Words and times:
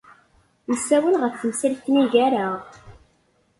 Nessawel 0.69 1.15
ɣef 1.21 1.35
temsalt-nni 1.41 2.03
gar-aɣ. 2.11 2.55